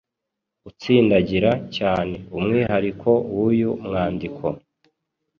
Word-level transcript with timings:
utsindagira 0.69 1.51
cyane 1.77 2.15
umwihariko 2.37 3.09
w’uyu 3.35 3.71
mwandiko 3.85 4.45